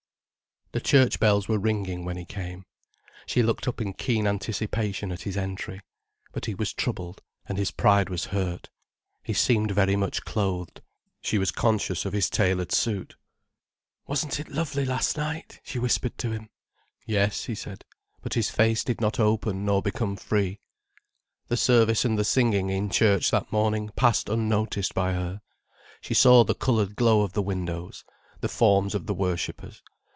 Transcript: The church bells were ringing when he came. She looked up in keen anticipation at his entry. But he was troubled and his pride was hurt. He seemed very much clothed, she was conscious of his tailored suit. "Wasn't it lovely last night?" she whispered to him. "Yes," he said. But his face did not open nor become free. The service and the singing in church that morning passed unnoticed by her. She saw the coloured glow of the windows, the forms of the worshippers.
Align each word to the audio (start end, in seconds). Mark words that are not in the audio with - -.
The 0.73 0.79
church 0.79 1.19
bells 1.19 1.49
were 1.49 1.59
ringing 1.59 2.05
when 2.05 2.15
he 2.15 2.23
came. 2.23 2.65
She 3.25 3.43
looked 3.43 3.67
up 3.67 3.81
in 3.81 3.91
keen 3.91 4.25
anticipation 4.25 5.11
at 5.11 5.23
his 5.23 5.35
entry. 5.35 5.81
But 6.31 6.45
he 6.45 6.55
was 6.55 6.71
troubled 6.71 7.21
and 7.45 7.57
his 7.57 7.71
pride 7.71 8.07
was 8.09 8.27
hurt. 8.31 8.69
He 9.21 9.33
seemed 9.33 9.71
very 9.71 9.97
much 9.97 10.23
clothed, 10.23 10.79
she 11.21 11.37
was 11.37 11.51
conscious 11.51 12.05
of 12.05 12.13
his 12.13 12.29
tailored 12.29 12.71
suit. 12.71 13.17
"Wasn't 14.07 14.39
it 14.39 14.47
lovely 14.47 14.85
last 14.85 15.17
night?" 15.17 15.59
she 15.61 15.77
whispered 15.77 16.17
to 16.19 16.31
him. 16.31 16.47
"Yes," 17.05 17.43
he 17.43 17.53
said. 17.53 17.83
But 18.21 18.35
his 18.35 18.49
face 18.49 18.85
did 18.85 19.01
not 19.01 19.19
open 19.19 19.65
nor 19.65 19.81
become 19.81 20.15
free. 20.15 20.61
The 21.49 21.57
service 21.57 22.05
and 22.05 22.17
the 22.17 22.23
singing 22.23 22.69
in 22.69 22.89
church 22.89 23.29
that 23.31 23.51
morning 23.51 23.89
passed 23.97 24.29
unnoticed 24.29 24.93
by 24.93 25.11
her. 25.11 25.41
She 25.99 26.13
saw 26.13 26.45
the 26.45 26.55
coloured 26.55 26.95
glow 26.95 27.23
of 27.23 27.33
the 27.33 27.41
windows, 27.41 28.05
the 28.39 28.47
forms 28.47 28.95
of 28.95 29.05
the 29.05 29.13
worshippers. 29.13 29.83